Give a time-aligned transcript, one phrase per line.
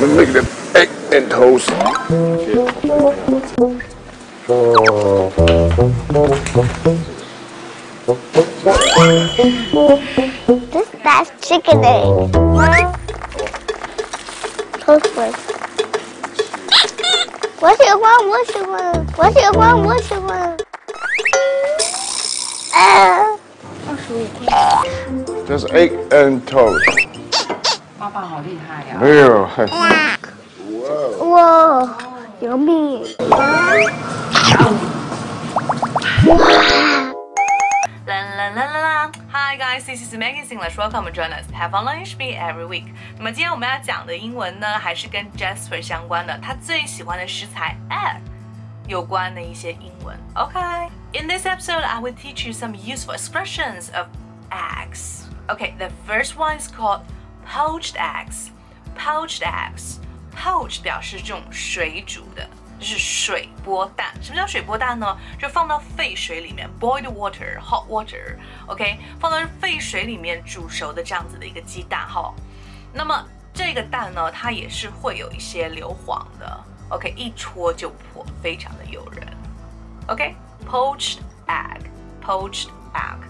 [0.00, 1.68] Let me look at them egg and toast.
[10.72, 12.32] This that's chicken egg.
[14.80, 15.34] Toast one.
[17.58, 18.28] What's your one?
[18.30, 19.06] What's your one?
[19.06, 19.84] What's your one?
[19.84, 20.56] What's your.
[22.74, 23.36] Uh.
[25.46, 27.09] Just egg and toast.
[28.39, 29.45] 爸爸好厉害呀、 Real.
[31.27, 31.97] 哇，
[32.39, 33.03] 有米。
[38.05, 39.11] La la la la la!
[39.33, 40.77] Hi guys, this is Maggie English.
[40.77, 41.45] Welcome to join us.
[41.51, 42.85] Have online with me every week.
[43.17, 48.21] 那么今天我们要讲的英文呢，还是跟 Jasper 相关的，他最喜欢的食材 egg
[48.87, 50.17] 有关的一些英文。
[50.35, 50.87] Okay.
[51.11, 54.07] In this episode, I will teach you some useful expressions of
[54.51, 55.25] eggs.
[55.49, 57.01] Okay, the first one is called
[57.46, 58.50] poached eggs.
[58.96, 59.98] Poached eggs.
[60.36, 64.14] Poach 表示这种水煮的，就是水波蛋。
[64.22, 65.18] 什么叫水波蛋呢？
[65.38, 72.32] 就放到沸水里面，boiled water, hot water, OK，放到沸水里面煮熟的这样子的一个鸡蛋哈。
[72.92, 79.26] 那么这个蛋呢，它也是会有一些硫磺的，OK，一戳就破，非常的诱人。
[80.06, 81.18] OK，poached、
[81.48, 83.29] egg，poached egg。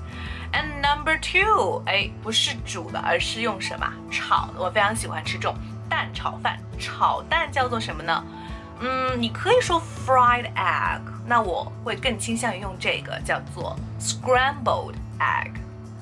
[0.53, 4.61] And number two，哎，不是煮的，而是用什么炒的？
[4.61, 5.55] 我非常喜欢吃这种
[5.89, 8.25] 蛋炒饭，炒蛋叫做什么呢？
[8.81, 15.53] 嗯，你可以说 fried egg，那我会更倾向于用这个叫做 scrambled egg，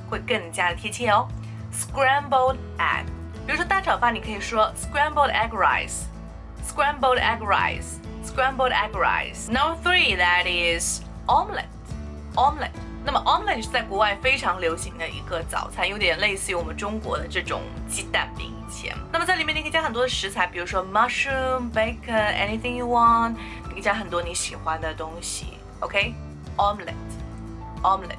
[0.09, 1.29] 会更加的贴切哦。
[1.73, 3.05] scrambled egg，
[3.47, 9.51] 比如说蛋炒饭，你可以说 scrambled egg rice，scrambled egg rice，scrambled egg rice。
[9.51, 12.71] Number three, that is omelette，omelette。
[13.11, 18.95] 那么 omelette 是在国外非常流行的一个早餐，有点类似于我们中国的这种鸡蛋饼以前。
[19.11, 25.55] 那么在里面你可以加很多的食材，比如说 mushroom、bacon、anything you want，你可以加很多你喜欢的东西。
[25.81, 28.19] OK，omelette，omelette。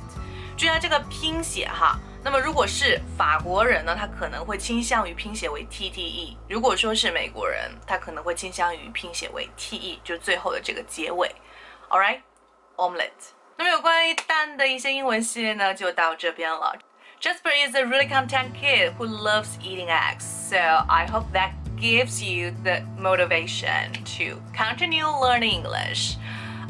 [0.57, 2.00] 注意它这个拼写哈。
[2.23, 11.31] 那么如果是法国人呢，他可能会倾向于拼写为 T T E；如果说是美国人，他可能会倾向于拼写为 T E，就最后的这个结尾。
[11.91, 13.38] All right，omelette。
[13.58, 16.76] 那么有关于蛋的一些英文系列呢，就到这边了。
[17.20, 22.52] Jasper is a really content kid who loves eating eggs, so I hope that gives you
[22.62, 26.16] the motivation to continue learning English.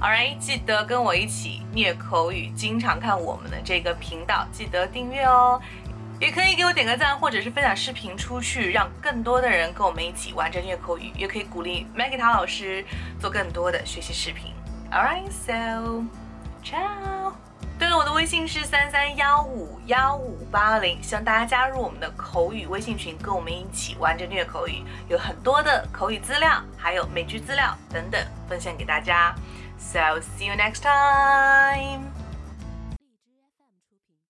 [0.00, 5.60] Alright，记得跟我一起虐口语，经常看我们的这个频道，记得订阅哦。
[6.20, 11.10] 也可以给我点个赞，或者是分享视频出去，让更多的人跟我们一起玩着虐口语。
[11.16, 12.84] 也可以鼓励 Maggie 塔老师
[13.20, 14.52] 做更多的学习视频。
[14.92, 16.04] Alright, so.
[18.19, 29.33] 微信是三三幺五幺五八零，希望大家加入我们的口语微信群，跟我们一起玩着虐口语，有很多的口语资料，还有美剧资料等等分享给大家。
[29.77, 32.11] So see you next time.